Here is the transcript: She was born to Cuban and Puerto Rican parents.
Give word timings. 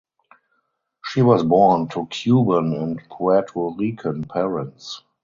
She 1.05 1.21
was 1.21 1.43
born 1.43 1.87
to 1.89 2.07
Cuban 2.07 2.73
and 2.73 2.99
Puerto 3.07 3.69
Rican 3.77 4.23
parents. 4.23 5.03